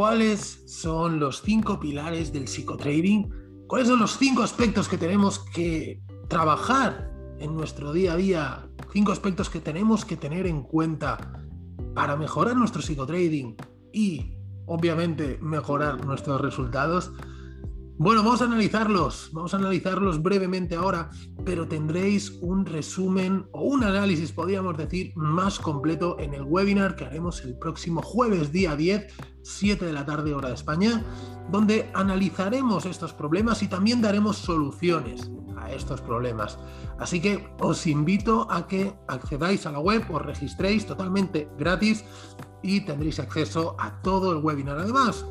¿Cuáles 0.00 0.62
son 0.66 1.20
los 1.20 1.42
cinco 1.42 1.78
pilares 1.78 2.32
del 2.32 2.48
psicotrading? 2.48 3.66
¿Cuáles 3.66 3.86
son 3.86 4.00
los 4.00 4.16
cinco 4.16 4.42
aspectos 4.42 4.88
que 4.88 4.96
tenemos 4.96 5.40
que 5.40 6.00
trabajar 6.26 7.12
en 7.38 7.54
nuestro 7.54 7.92
día 7.92 8.14
a 8.14 8.16
día? 8.16 8.70
Cinco 8.94 9.12
aspectos 9.12 9.50
que 9.50 9.60
tenemos 9.60 10.06
que 10.06 10.16
tener 10.16 10.46
en 10.46 10.62
cuenta 10.62 11.44
para 11.94 12.16
mejorar 12.16 12.56
nuestro 12.56 12.80
psicotrading 12.80 13.58
y, 13.92 14.38
obviamente, 14.64 15.38
mejorar 15.42 16.02
nuestros 16.06 16.40
resultados. 16.40 17.12
Bueno, 18.02 18.22
vamos 18.22 18.40
a 18.40 18.46
analizarlos, 18.46 19.28
vamos 19.34 19.52
a 19.52 19.58
analizarlos 19.58 20.22
brevemente 20.22 20.74
ahora, 20.74 21.10
pero 21.44 21.68
tendréis 21.68 22.30
un 22.40 22.64
resumen 22.64 23.46
o 23.52 23.64
un 23.64 23.84
análisis, 23.84 24.32
podríamos 24.32 24.78
decir, 24.78 25.12
más 25.16 25.58
completo 25.58 26.16
en 26.18 26.32
el 26.32 26.44
webinar 26.44 26.96
que 26.96 27.04
haremos 27.04 27.44
el 27.44 27.58
próximo 27.58 28.00
jueves 28.00 28.52
día 28.52 28.74
10, 28.74 29.06
7 29.42 29.84
de 29.84 29.92
la 29.92 30.06
tarde 30.06 30.32
hora 30.32 30.48
de 30.48 30.54
España, 30.54 31.04
donde 31.50 31.90
analizaremos 31.92 32.86
estos 32.86 33.12
problemas 33.12 33.62
y 33.62 33.68
también 33.68 34.00
daremos 34.00 34.38
soluciones 34.38 35.30
a 35.58 35.70
estos 35.70 36.00
problemas. 36.00 36.58
Así 36.98 37.20
que 37.20 37.50
os 37.60 37.86
invito 37.86 38.50
a 38.50 38.66
que 38.66 38.94
accedáis 39.08 39.66
a 39.66 39.72
la 39.72 39.78
web, 39.80 40.06
os 40.10 40.22
registréis 40.22 40.86
totalmente 40.86 41.50
gratis 41.58 42.02
y 42.62 42.80
tendréis 42.80 43.20
acceso 43.20 43.76
a 43.78 44.00
todo 44.00 44.32
el 44.32 44.42
webinar. 44.42 44.78
Además, 44.78 45.26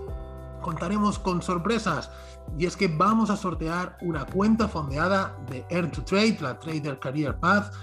contaremos 0.61 1.19
con 1.19 1.41
sorpresas 1.41 2.11
y 2.57 2.65
es 2.65 2.75
que 2.75 2.87
vamos 2.87 3.29
a 3.29 3.37
sortear 3.37 3.97
una 4.01 4.25
cuenta 4.25 4.67
fondeada 4.67 5.37
de 5.49 5.65
Earn 5.69 5.91
to 5.91 6.03
Trade, 6.03 6.37
la 6.41 6.59
Trader 6.59 6.99
Career 6.99 7.39
Path, 7.39 7.73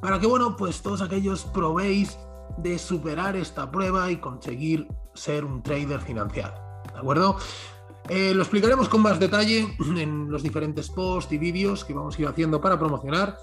para 0.00 0.18
que, 0.18 0.26
bueno, 0.26 0.56
pues 0.56 0.82
todos 0.82 1.02
aquellos 1.02 1.44
probéis 1.44 2.18
de 2.58 2.78
superar 2.78 3.36
esta 3.36 3.70
prueba 3.70 4.10
y 4.10 4.16
conseguir 4.16 4.88
ser 5.14 5.44
un 5.44 5.62
trader 5.62 6.00
financiado. 6.00 6.54
¿De 6.92 6.98
acuerdo? 6.98 7.36
Eh, 8.08 8.32
lo 8.34 8.42
explicaremos 8.42 8.88
con 8.88 9.02
más 9.02 9.18
detalle 9.18 9.76
en 9.96 10.30
los 10.30 10.42
diferentes 10.42 10.88
posts 10.90 11.32
y 11.32 11.38
vídeos 11.38 11.84
que 11.84 11.94
vamos 11.94 12.16
a 12.18 12.22
ir 12.22 12.28
haciendo 12.28 12.60
para 12.60 12.78
promocionar, 12.78 13.36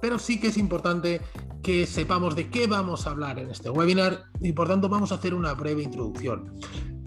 pero 0.00 0.18
sí 0.18 0.40
que 0.40 0.48
es 0.48 0.56
importante 0.56 1.20
que 1.62 1.86
sepamos 1.86 2.34
de 2.36 2.48
qué 2.48 2.66
vamos 2.66 3.06
a 3.06 3.10
hablar 3.10 3.38
en 3.38 3.50
este 3.50 3.70
webinar 3.70 4.24
y 4.40 4.52
por 4.52 4.68
tanto 4.68 4.88
vamos 4.88 5.12
a 5.12 5.16
hacer 5.16 5.34
una 5.34 5.54
breve 5.54 5.82
introducción. 5.82 6.52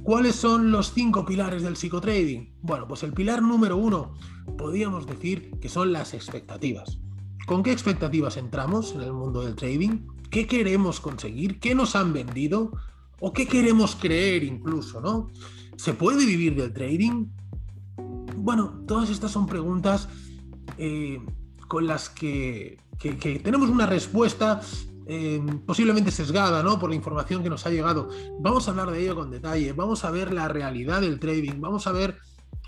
¿Cuáles 0.10 0.38
son 0.38 0.72
los 0.72 0.92
cinco 0.92 1.24
pilares 1.24 1.62
del 1.62 1.78
psicotrading? 1.78 2.56
Bueno, 2.64 2.88
pues 2.88 3.04
el 3.04 3.14
pilar 3.14 3.44
número 3.44 3.78
uno 3.78 4.16
podríamos 4.58 5.06
decir 5.06 5.52
que 5.62 5.70
son 5.70 5.94
las 5.94 6.16
expectativas. 6.16 6.98
¿Con 7.46 7.62
qué 7.62 7.72
expectativas 7.72 8.36
entramos 8.36 8.96
en 8.96 9.02
el 9.02 9.14
mundo 9.14 9.44
del 9.44 9.54
trading? 9.54 10.08
¿Qué 10.32 10.48
queremos 10.48 11.00
conseguir? 11.00 11.60
¿Qué 11.60 11.76
nos 11.76 11.96
han 11.96 12.12
vendido? 12.12 12.72
¿O 13.20 13.34
qué 13.34 13.48
queremos 13.48 13.96
creer 13.96 14.44
incluso, 14.44 15.00
no? 15.00 15.30
¿Se 15.76 15.94
puede 15.94 16.26
vivir 16.26 16.56
del 16.56 16.74
trading? 16.74 17.28
Bueno, 18.36 18.82
todas 18.88 19.12
estas 19.12 19.30
son 19.30 19.46
preguntas 19.46 20.10
eh, 20.80 21.22
con 21.68 21.86
las 21.86 22.10
que, 22.10 22.80
que 22.98 23.14
tenemos 23.44 23.70
una 23.70 23.86
respuesta 23.86 24.60
Em, 25.12 25.66
posiblemente 25.66 26.12
sesgada 26.12 26.62
¿no? 26.62 26.78
por 26.78 26.92
la 26.92 26.96
información 26.96 27.42
que 27.42 27.50
nos 27.50 27.66
ha 27.66 27.72
llegado. 27.72 28.10
Vamos 28.40 28.68
a 28.68 28.72
hablar 28.72 28.92
de 28.92 29.02
ello 29.02 29.16
con 29.16 29.32
detalle, 29.32 29.74
vamos 29.74 30.06
a 30.06 30.12
ver 30.12 30.32
la 30.32 30.48
realidad 30.48 31.02
del 31.02 31.20
trading, 31.20 31.60
vamos 31.60 31.88
a 31.88 31.92
ver 31.92 32.20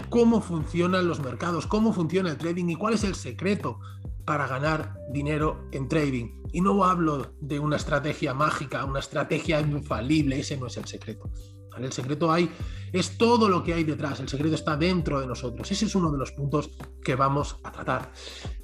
cómo 0.09 0.41
funcionan 0.41 1.07
los 1.07 1.19
mercados, 1.19 1.67
cómo 1.67 1.93
funciona 1.93 2.31
el 2.31 2.37
trading 2.39 2.69
y 2.69 2.75
cuál 2.75 2.95
es 2.95 3.03
el 3.03 3.13
secreto 3.13 3.79
para 4.25 4.47
ganar 4.47 4.95
dinero 5.13 5.67
en 5.71 5.87
trading. 5.87 6.41
Y 6.51 6.61
no 6.61 6.83
hablo 6.83 7.35
de 7.41 7.59
una 7.59 7.75
estrategia 7.75 8.33
mágica, 8.33 8.85
una 8.85 9.01
estrategia 9.01 9.61
infalible, 9.61 10.39
ese 10.39 10.57
no 10.57 10.65
es 10.65 10.77
el 10.77 10.85
secreto. 10.85 11.29
El 11.77 11.91
secreto 11.91 12.31
hay, 12.31 12.49
es 12.91 13.19
todo 13.19 13.49
lo 13.49 13.63
que 13.63 13.75
hay 13.75 13.83
detrás, 13.83 14.19
el 14.19 14.27
secreto 14.27 14.55
está 14.55 14.75
dentro 14.75 15.21
de 15.21 15.27
nosotros. 15.27 15.71
Ese 15.71 15.85
es 15.85 15.93
uno 15.93 16.11
de 16.11 16.17
los 16.17 16.31
puntos 16.31 16.71
que 17.03 17.13
vamos 17.13 17.57
a 17.63 17.71
tratar. 17.71 18.11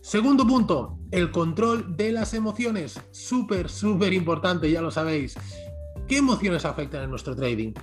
Segundo 0.01 0.47
punto, 0.47 0.96
el 1.11 1.31
control 1.31 1.95
de 1.95 2.11
las 2.11 2.33
emociones. 2.33 2.99
Súper, 3.11 3.69
súper 3.69 4.13
importante, 4.13 4.69
ya 4.69 4.81
lo 4.81 4.91
sabéis. 4.91 5.35
¿Qué 6.07 6.17
emociones 6.17 6.65
afectan 6.65 7.03
en 7.03 7.09
nuestro 7.09 7.35
trading? 7.35 7.73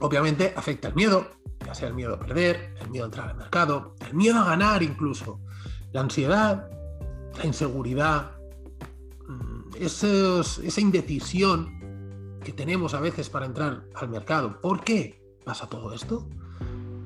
Obviamente 0.00 0.52
afecta 0.56 0.88
el 0.88 0.94
miedo, 0.94 1.26
ya 1.64 1.74
sea 1.74 1.88
el 1.88 1.94
miedo 1.94 2.14
a 2.14 2.18
perder, 2.18 2.74
el 2.80 2.90
miedo 2.90 3.04
a 3.04 3.08
entrar 3.08 3.28
al 3.30 3.36
mercado, 3.36 3.94
el 4.06 4.14
miedo 4.14 4.38
a 4.38 4.44
ganar 4.44 4.82
incluso, 4.82 5.40
la 5.92 6.00
ansiedad, 6.00 6.70
la 7.38 7.46
inseguridad, 7.46 8.32
mm, 9.28 9.76
esa 9.80 10.80
indecisión 10.80 12.38
que 12.42 12.52
tenemos 12.52 12.94
a 12.94 13.00
veces 13.00 13.28
para 13.28 13.46
entrar 13.46 13.84
al 13.94 14.08
mercado. 14.08 14.60
¿Por 14.60 14.82
qué 14.82 15.22
pasa 15.44 15.68
todo 15.68 15.92
esto? 15.92 16.28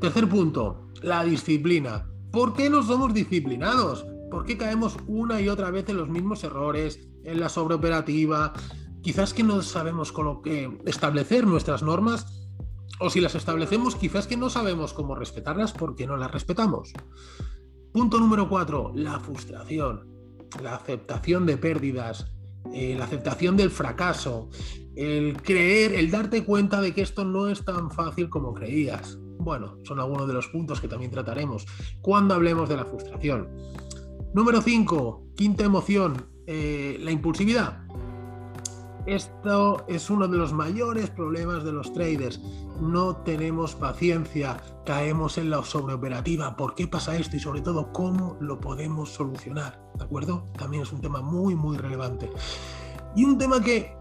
Tercer 0.00 0.28
punto, 0.28 0.88
la 1.02 1.24
disciplina. 1.24 2.08
¿Por 2.30 2.54
qué 2.54 2.70
no 2.70 2.82
somos 2.82 3.12
disciplinados? 3.12 4.06
¿Por 4.30 4.44
qué 4.44 4.56
caemos 4.56 4.96
una 5.06 5.40
y 5.40 5.48
otra 5.48 5.70
vez 5.70 5.88
en 5.88 5.96
los 5.96 6.08
mismos 6.08 6.42
errores, 6.44 7.00
en 7.24 7.40
la 7.40 7.48
sobreoperativa? 7.48 8.52
Quizás 9.02 9.32
que 9.32 9.42
no 9.42 9.62
sabemos 9.62 10.12
con 10.12 10.26
lo 10.26 10.42
que 10.42 10.78
establecer 10.84 11.46
nuestras 11.46 11.82
normas 11.82 12.48
o 12.98 13.10
si 13.10 13.20
las 13.20 13.34
establecemos, 13.34 13.94
quizás 13.94 14.26
que 14.26 14.36
no 14.36 14.50
sabemos 14.50 14.92
cómo 14.92 15.14
respetarlas 15.14 15.72
porque 15.72 16.06
no 16.06 16.16
las 16.16 16.30
respetamos. 16.30 16.92
Punto 17.92 18.18
número 18.18 18.48
cuatro, 18.48 18.92
la 18.94 19.20
frustración, 19.20 20.08
la 20.62 20.74
aceptación 20.74 21.46
de 21.46 21.56
pérdidas, 21.56 22.32
eh, 22.72 22.94
la 22.98 23.04
aceptación 23.04 23.56
del 23.56 23.70
fracaso, 23.70 24.48
el 24.96 25.40
creer, 25.42 25.94
el 25.94 26.10
darte 26.10 26.44
cuenta 26.44 26.80
de 26.80 26.92
que 26.92 27.02
esto 27.02 27.24
no 27.24 27.48
es 27.48 27.64
tan 27.64 27.90
fácil 27.90 28.28
como 28.28 28.54
creías. 28.54 29.18
Bueno, 29.38 29.78
son 29.84 30.00
algunos 30.00 30.26
de 30.26 30.34
los 30.34 30.48
puntos 30.48 30.80
que 30.80 30.88
también 30.88 31.10
trataremos 31.10 31.66
cuando 32.00 32.34
hablemos 32.34 32.68
de 32.68 32.76
la 32.76 32.84
frustración. 32.84 33.48
Número 34.36 34.60
5, 34.60 35.32
quinta 35.34 35.64
emoción, 35.64 36.26
eh, 36.46 36.98
la 37.00 37.10
impulsividad. 37.10 37.78
Esto 39.06 39.86
es 39.88 40.10
uno 40.10 40.28
de 40.28 40.36
los 40.36 40.52
mayores 40.52 41.08
problemas 41.08 41.64
de 41.64 41.72
los 41.72 41.90
traders. 41.94 42.42
No 42.78 43.16
tenemos 43.16 43.74
paciencia, 43.74 44.58
caemos 44.84 45.38
en 45.38 45.48
la 45.48 45.64
sobreoperativa. 45.64 46.54
¿Por 46.54 46.74
qué 46.74 46.86
pasa 46.86 47.16
esto? 47.16 47.36
Y 47.36 47.40
sobre 47.40 47.62
todo, 47.62 47.94
¿cómo 47.94 48.36
lo 48.38 48.60
podemos 48.60 49.08
solucionar? 49.08 49.80
¿De 49.94 50.04
acuerdo? 50.04 50.44
También 50.58 50.82
es 50.82 50.92
un 50.92 51.00
tema 51.00 51.22
muy, 51.22 51.54
muy 51.54 51.78
relevante. 51.78 52.30
Y 53.16 53.24
un 53.24 53.38
tema 53.38 53.62
que 53.62 53.96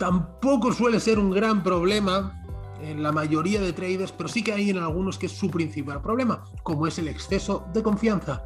tampoco 0.00 0.72
suele 0.72 0.98
ser 0.98 1.20
un 1.20 1.30
gran 1.30 1.62
problema 1.62 2.42
en 2.82 3.04
la 3.04 3.12
mayoría 3.12 3.60
de 3.60 3.72
traders, 3.72 4.10
pero 4.10 4.28
sí 4.28 4.42
que 4.42 4.52
hay 4.52 4.70
en 4.70 4.78
algunos 4.78 5.16
que 5.16 5.26
es 5.26 5.32
su 5.32 5.48
principal 5.48 6.02
problema, 6.02 6.42
como 6.64 6.88
es 6.88 6.98
el 6.98 7.06
exceso 7.06 7.66
de 7.72 7.84
confianza. 7.84 8.44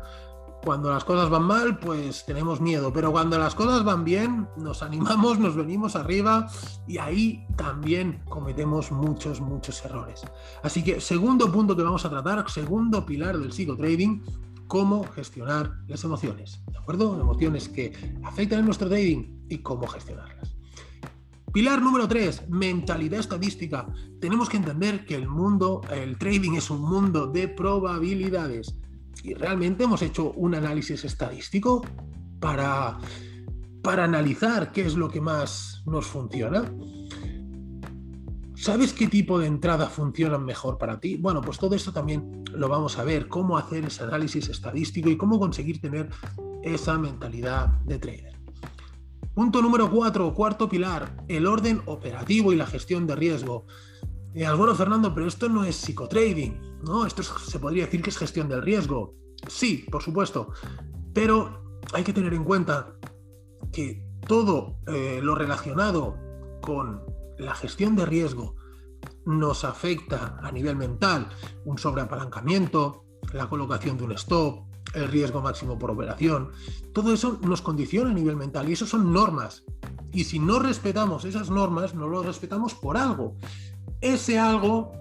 Cuando 0.64 0.90
las 0.90 1.04
cosas 1.04 1.28
van 1.28 1.42
mal, 1.42 1.78
pues 1.78 2.24
tenemos 2.24 2.58
miedo, 2.58 2.90
pero 2.90 3.12
cuando 3.12 3.38
las 3.38 3.54
cosas 3.54 3.84
van 3.84 4.02
bien, 4.02 4.48
nos 4.56 4.82
animamos, 4.82 5.38
nos 5.38 5.54
venimos 5.54 5.94
arriba 5.94 6.48
y 6.86 6.96
ahí 6.96 7.46
también 7.54 8.22
cometemos 8.30 8.90
muchos, 8.90 9.42
muchos 9.42 9.84
errores. 9.84 10.22
Así 10.62 10.82
que 10.82 11.02
segundo 11.02 11.52
punto 11.52 11.76
que 11.76 11.82
vamos 11.82 12.06
a 12.06 12.08
tratar, 12.08 12.50
segundo 12.50 13.04
pilar 13.04 13.36
del 13.38 13.52
psicotrading, 13.52 14.22
cómo 14.66 15.04
gestionar 15.12 15.70
las 15.86 16.02
emociones, 16.02 16.62
¿de 16.72 16.78
acuerdo? 16.78 17.20
Emociones 17.20 17.68
que 17.68 17.92
afectan 18.24 18.60
en 18.60 18.64
nuestro 18.64 18.88
trading 18.88 19.44
y 19.50 19.58
cómo 19.58 19.86
gestionarlas. 19.86 20.56
Pilar 21.52 21.82
número 21.82 22.08
3, 22.08 22.48
mentalidad 22.48 23.20
estadística. 23.20 23.86
Tenemos 24.18 24.48
que 24.48 24.56
entender 24.56 25.04
que 25.04 25.14
el 25.14 25.28
mundo, 25.28 25.82
el 25.90 26.16
trading 26.16 26.54
es 26.54 26.70
un 26.70 26.80
mundo 26.80 27.26
de 27.26 27.48
probabilidades 27.48 28.74
y 29.22 29.34
realmente 29.34 29.84
hemos 29.84 30.02
hecho 30.02 30.32
un 30.32 30.54
análisis 30.54 31.04
estadístico 31.04 31.82
para, 32.40 32.98
para 33.82 34.04
analizar 34.04 34.72
qué 34.72 34.82
es 34.82 34.94
lo 34.94 35.08
que 35.08 35.20
más 35.20 35.82
nos 35.86 36.06
funciona. 36.06 36.70
¿Sabes 38.54 38.92
qué 38.92 39.08
tipo 39.08 39.38
de 39.38 39.46
entrada 39.46 39.88
funciona 39.88 40.38
mejor 40.38 40.78
para 40.78 40.98
ti? 40.98 41.16
Bueno, 41.16 41.40
pues 41.42 41.58
todo 41.58 41.74
esto 41.74 41.92
también 41.92 42.44
lo 42.52 42.68
vamos 42.68 42.98
a 42.98 43.04
ver, 43.04 43.28
cómo 43.28 43.58
hacer 43.58 43.84
ese 43.84 44.04
análisis 44.04 44.48
estadístico 44.48 45.10
y 45.10 45.16
cómo 45.16 45.38
conseguir 45.38 45.80
tener 45.80 46.08
esa 46.62 46.96
mentalidad 46.96 47.68
de 47.84 47.98
trader. 47.98 48.34
Punto 49.34 49.60
número 49.60 49.90
4, 49.90 50.32
cuarto 50.32 50.68
pilar, 50.68 51.24
el 51.26 51.46
orden 51.46 51.82
operativo 51.86 52.52
y 52.52 52.56
la 52.56 52.66
gestión 52.66 53.06
de 53.06 53.16
riesgo. 53.16 53.66
Eh, 54.34 54.50
bueno, 54.56 54.74
Fernando, 54.74 55.14
pero 55.14 55.26
esto 55.26 55.48
no 55.48 55.64
es 55.64 55.76
psicotrading. 55.76 56.80
¿no? 56.84 57.06
Esto 57.06 57.22
se 57.22 57.58
podría 57.58 57.84
decir 57.86 58.02
que 58.02 58.10
es 58.10 58.18
gestión 58.18 58.48
del 58.48 58.62
riesgo. 58.62 59.14
Sí, 59.48 59.86
por 59.90 60.02
supuesto, 60.02 60.52
pero 61.12 61.78
hay 61.92 62.02
que 62.02 62.12
tener 62.12 62.34
en 62.34 62.44
cuenta 62.44 62.96
que 63.72 64.06
todo 64.26 64.78
eh, 64.86 65.20
lo 65.22 65.34
relacionado 65.34 66.16
con 66.62 67.02
la 67.38 67.54
gestión 67.54 67.94
de 67.96 68.06
riesgo 68.06 68.56
nos 69.26 69.64
afecta 69.64 70.38
a 70.42 70.50
nivel 70.50 70.76
mental, 70.76 71.28
un 71.64 71.78
sobreapalancamiento, 71.78 73.04
la 73.32 73.48
colocación 73.48 73.98
de 73.98 74.04
un 74.04 74.12
stop, 74.12 74.64
el 74.94 75.08
riesgo 75.08 75.42
máximo 75.42 75.78
por 75.78 75.90
operación, 75.90 76.50
todo 76.92 77.12
eso 77.12 77.38
nos 77.42 77.62
condiciona 77.62 78.10
a 78.10 78.14
nivel 78.14 78.36
mental 78.36 78.68
y 78.68 78.74
eso 78.74 78.86
son 78.86 79.12
normas. 79.12 79.64
Y 80.12 80.24
si 80.24 80.38
no 80.38 80.58
respetamos 80.58 81.24
esas 81.24 81.50
normas, 81.50 81.94
no 81.94 82.06
lo 82.08 82.22
respetamos 82.22 82.74
por 82.74 82.96
algo. 82.96 83.34
Ese 84.04 84.38
algo 84.38 84.92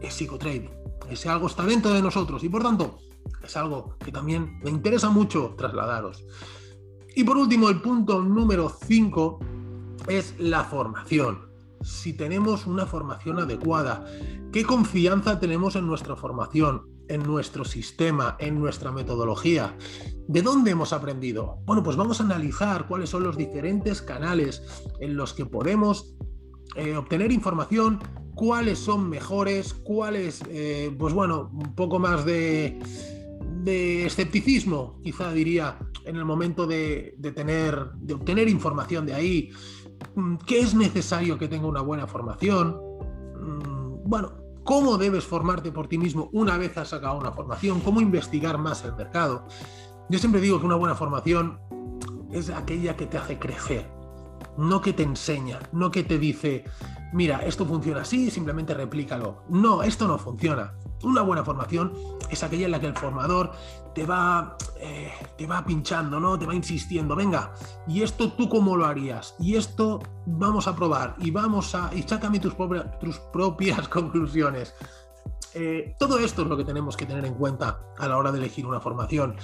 es 0.00 0.14
psicotrading. 0.14 0.70
Ese 1.10 1.28
algo 1.28 1.48
está 1.48 1.64
dentro 1.64 1.92
de 1.92 2.00
nosotros 2.00 2.44
y 2.44 2.48
por 2.48 2.62
tanto 2.62 2.96
es 3.42 3.56
algo 3.56 3.96
que 3.98 4.12
también 4.12 4.60
me 4.62 4.70
interesa 4.70 5.10
mucho 5.10 5.56
trasladaros. 5.58 6.24
Y 7.16 7.24
por 7.24 7.36
último, 7.38 7.68
el 7.68 7.80
punto 7.82 8.22
número 8.22 8.68
5 8.70 9.40
es 10.06 10.36
la 10.38 10.62
formación. 10.62 11.50
Si 11.82 12.12
tenemos 12.12 12.68
una 12.68 12.86
formación 12.86 13.40
adecuada, 13.40 14.04
qué 14.52 14.62
confianza 14.62 15.40
tenemos 15.40 15.74
en 15.74 15.88
nuestra 15.88 16.14
formación, 16.14 16.82
en 17.08 17.24
nuestro 17.24 17.64
sistema, 17.64 18.36
en 18.38 18.60
nuestra 18.60 18.92
metodología. 18.92 19.76
¿De 20.28 20.40
dónde 20.40 20.70
hemos 20.70 20.92
aprendido? 20.92 21.58
Bueno, 21.64 21.82
pues 21.82 21.96
vamos 21.96 22.20
a 22.20 22.24
analizar 22.24 22.86
cuáles 22.86 23.10
son 23.10 23.24
los 23.24 23.36
diferentes 23.36 24.02
canales 24.02 24.62
en 25.00 25.16
los 25.16 25.34
que 25.34 25.46
podemos 25.46 26.14
eh, 26.76 26.96
obtener 26.96 27.32
información, 27.32 27.98
cuáles 28.34 28.78
son 28.78 29.08
mejores, 29.08 29.74
cuáles, 29.74 30.42
eh, 30.48 30.94
pues 30.98 31.14
bueno, 31.14 31.50
un 31.52 31.74
poco 31.74 31.98
más 31.98 32.24
de, 32.24 32.78
escepticismo, 34.04 34.98
quizá 35.02 35.32
diría, 35.32 35.78
en 36.04 36.16
el 36.16 36.24
momento 36.24 36.66
de, 36.66 37.16
tener, 37.34 37.92
de 37.94 38.14
obtener 38.14 38.48
información 38.48 39.06
de 39.06 39.14
ahí. 39.14 39.50
Mm, 40.14 40.36
¿Qué 40.46 40.60
es 40.60 40.74
necesario 40.74 41.38
que 41.38 41.48
tenga 41.48 41.66
una 41.66 41.80
buena 41.80 42.06
formación? 42.06 42.80
Mm, 43.40 44.08
bueno, 44.08 44.32
cómo 44.64 44.98
debes 44.98 45.24
formarte 45.24 45.70
por 45.70 45.88
ti 45.88 45.98
mismo 45.98 46.28
una 46.32 46.56
vez 46.56 46.76
has 46.76 46.88
sacado 46.88 47.18
una 47.18 47.32
formación, 47.32 47.80
cómo 47.80 48.00
investigar 48.00 48.58
más 48.58 48.84
el 48.84 48.94
mercado. 48.94 49.46
Yo 50.08 50.18
siempre 50.18 50.40
digo 50.40 50.58
que 50.58 50.66
una 50.66 50.76
buena 50.76 50.94
formación 50.94 51.60
es 52.32 52.50
aquella 52.50 52.96
que 52.96 53.06
te 53.06 53.18
hace 53.18 53.38
crecer, 53.38 53.88
no 54.56 54.80
que 54.80 54.92
te 54.92 55.02
enseña, 55.02 55.58
no 55.72 55.90
que 55.90 56.04
te 56.04 56.18
dice, 56.18 56.64
mira, 57.12 57.38
esto 57.38 57.66
funciona 57.66 58.02
así, 58.02 58.30
simplemente 58.30 58.74
replícalo. 58.74 59.44
No, 59.48 59.82
esto 59.82 60.06
no 60.08 60.18
funciona. 60.18 60.74
Una 61.02 61.22
buena 61.22 61.44
formación 61.44 61.92
es 62.30 62.42
aquella 62.42 62.66
en 62.66 62.70
la 62.70 62.80
que 62.80 62.86
el 62.86 62.96
formador 62.96 63.52
te 63.94 64.06
va, 64.06 64.56
eh, 64.80 65.12
te 65.36 65.46
va 65.46 65.64
pinchando, 65.64 66.20
¿no? 66.20 66.38
Te 66.38 66.46
va 66.46 66.54
insistiendo, 66.54 67.16
venga, 67.16 67.52
¿y 67.86 68.02
esto 68.02 68.32
tú 68.32 68.48
cómo 68.48 68.76
lo 68.76 68.86
harías? 68.86 69.34
Y 69.38 69.56
esto 69.56 70.00
vamos 70.26 70.66
a 70.66 70.76
probar 70.76 71.16
y 71.18 71.30
vamos 71.30 71.74
a... 71.74 71.90
y 71.92 72.02
tus, 72.02 72.56
tus 73.00 73.18
propias 73.32 73.88
conclusiones. 73.90 74.74
Eh, 75.54 75.94
todo 75.98 76.18
esto 76.18 76.42
es 76.42 76.48
lo 76.48 76.56
que 76.56 76.64
tenemos 76.64 76.96
que 76.96 77.04
tener 77.04 77.24
en 77.26 77.34
cuenta 77.34 77.80
a 77.98 78.08
la 78.08 78.16
hora 78.16 78.32
de 78.32 78.38
elegir 78.38 78.66
una 78.66 78.80
formación. 78.80 79.36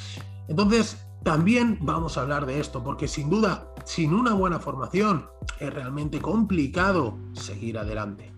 Entonces, 0.49 0.97
también 1.23 1.79
vamos 1.83 2.17
a 2.17 2.23
hablar 2.23 2.47
de 2.47 2.61
esto, 2.61 2.83
porque 2.83 3.09
sin 3.09 3.29
duda, 3.29 3.69
sin 3.89 4.13
una 4.13 4.35
buena 4.35 4.61
formación, 4.61 5.31
es 5.59 5.73
realmente 5.73 6.21
complicado 6.21 7.17
seguir 7.33 7.79
adelante. 7.79 8.35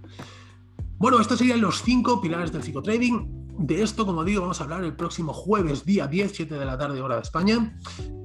Bueno, 0.97 1.21
estos 1.21 1.39
serían 1.39 1.61
los 1.61 1.83
cinco 1.83 2.21
pilares 2.21 2.53
del 2.53 2.63
psicotrading. 2.63 3.49
De 3.59 3.83
esto, 3.83 4.07
como 4.07 4.23
digo, 4.23 4.43
vamos 4.43 4.61
a 4.61 4.65
hablar 4.65 4.85
el 4.85 4.95
próximo 4.95 5.33
jueves, 5.33 5.85
día 5.85 6.07
10, 6.07 6.33
7 6.37 6.55
de 6.55 6.65
la 6.65 6.79
tarde, 6.79 7.03
hora 7.03 7.17
de 7.17 7.23
España. 7.23 7.77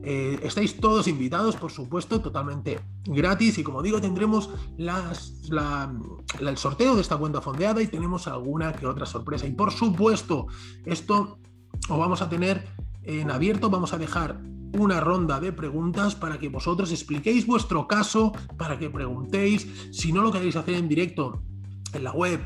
Eh, 0.04 0.40
estáis 0.44 0.80
todos 0.80 1.08
invitados, 1.08 1.56
por 1.56 1.72
supuesto, 1.72 2.22
totalmente 2.22 2.80
gratis. 3.06 3.58
Y 3.58 3.64
como 3.64 3.82
digo, 3.82 4.00
tendremos 4.00 4.52
el 4.78 6.58
sorteo 6.58 6.96
de 6.96 7.02
esta 7.02 7.18
cuenta 7.18 7.42
fondeada 7.42 7.82
y 7.82 7.88
tenemos 7.88 8.28
alguna 8.28 8.72
que 8.72 8.86
otra 8.86 9.08
sorpresa. 9.08 9.48
Y 9.48 9.52
por 9.54 9.72
supuesto, 9.72 10.46
esto 10.86 11.40
lo 11.90 11.98
vamos 11.98 12.22
a 12.22 12.30
tener 12.30 12.68
en 13.02 13.32
abierto 13.32 13.70
vamos 13.70 13.94
a 13.94 13.98
dejar 13.98 14.40
una 14.78 15.00
ronda 15.00 15.40
de 15.40 15.52
preguntas 15.52 16.16
para 16.16 16.38
que 16.38 16.50
vosotros 16.50 16.92
expliquéis 16.92 17.46
vuestro 17.46 17.88
caso, 17.88 18.32
para 18.58 18.78
que 18.78 18.90
preguntéis. 18.90 19.68
Si 19.92 20.12
no 20.12 20.22
lo 20.22 20.32
queréis 20.32 20.56
hacer 20.56 20.76
en 20.76 20.88
directo, 20.88 21.42
en 21.94 22.04
la 22.04 22.12
web 22.12 22.40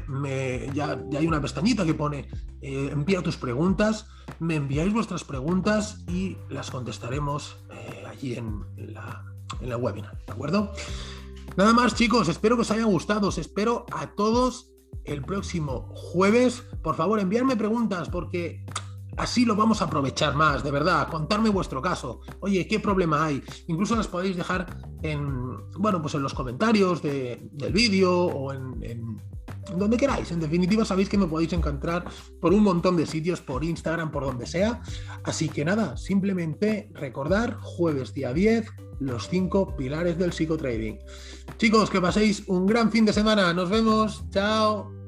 ya, 0.73 0.99
hay 1.17 1.27
una 1.27 1.41
pestañita 1.41 1.85
que 1.85 1.93
pone 1.93 2.27
eh, 2.61 2.89
envía 2.91 3.21
tus 3.21 3.37
preguntas, 3.37 4.07
me 4.39 4.55
enviáis 4.55 4.93
vuestras 4.93 5.23
preguntas 5.23 6.03
y 6.07 6.37
las 6.49 6.69
contestaremos 6.71 7.57
eh, 7.71 8.03
allí 8.07 8.35
en, 8.35 8.61
la, 8.77 9.25
en 9.59 9.69
la 9.69 9.77
webinar, 9.77 10.17
¿de 10.25 10.33
acuerdo? 10.33 10.71
Nada 11.57 11.73
más 11.73 11.95
chicos, 11.95 12.29
espero 12.29 12.55
que 12.55 12.61
os 12.61 12.71
haya 12.71 12.83
gustado, 12.83 13.29
os 13.29 13.37
espero 13.37 13.85
a 13.91 14.07
todos 14.07 14.71
el 15.05 15.23
próximo 15.23 15.89
jueves. 15.93 16.63
Por 16.83 16.95
favor, 16.95 17.19
enviarme 17.19 17.55
preguntas 17.55 18.09
porque 18.09 18.65
Así 19.19 19.43
lo 19.43 19.53
vamos 19.53 19.81
a 19.81 19.85
aprovechar 19.85 20.33
más, 20.33 20.63
de 20.63 20.71
verdad. 20.71 21.09
Contarme 21.09 21.49
vuestro 21.49 21.81
caso. 21.81 22.21
Oye, 22.39 22.65
¿qué 22.65 22.79
problema 22.79 23.25
hay? 23.25 23.43
Incluso 23.67 23.93
las 23.97 24.07
podéis 24.07 24.37
dejar 24.37 24.77
en, 25.03 25.57
bueno, 25.77 26.01
pues 26.01 26.15
en 26.15 26.23
los 26.23 26.33
comentarios 26.33 27.01
del 27.01 27.73
vídeo 27.73 28.13
o 28.13 28.53
en, 28.53 29.19
donde 29.75 29.97
queráis. 29.97 30.31
En 30.31 30.39
definitiva, 30.39 30.85
sabéis 30.85 31.09
que 31.09 31.17
me 31.17 31.27
podéis 31.27 31.51
encontrar 31.51 32.05
por 32.39 32.53
un 32.53 32.63
montón 32.63 32.95
de 32.95 33.05
sitios, 33.05 33.41
por 33.41 33.65
Instagram, 33.65 34.09
por 34.09 34.23
donde 34.23 34.47
sea. 34.47 34.81
Así 35.25 35.49
que 35.49 35.65
nada, 35.65 35.97
simplemente 35.97 36.89
recordar, 36.93 37.57
jueves 37.59 38.13
día 38.13 38.31
10, 38.31 38.71
los 39.01 39.27
cinco 39.27 39.75
pilares 39.75 40.17
del 40.17 40.31
psicotrading. 40.31 40.97
Chicos, 41.57 41.89
que 41.89 41.99
paséis 41.99 42.43
un 42.47 42.65
gran 42.65 42.89
fin 42.89 43.03
de 43.03 43.11
semana. 43.11 43.53
Nos 43.53 43.69
vemos. 43.69 44.23
Chao. 44.29 44.98